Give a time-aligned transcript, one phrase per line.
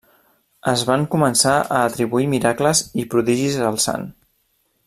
[0.71, 4.13] Es van començar a atribuir miracles i prodigis al sant.